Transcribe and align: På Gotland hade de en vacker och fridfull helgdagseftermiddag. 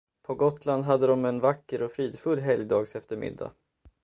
På 0.23 0.35
Gotland 0.35 0.83
hade 0.85 1.07
de 1.07 1.25
en 1.25 1.39
vacker 1.39 1.81
och 1.81 1.91
fridfull 1.91 2.39
helgdagseftermiddag. 2.39 3.51